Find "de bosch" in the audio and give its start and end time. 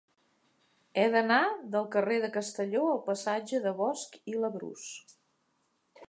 3.65-4.17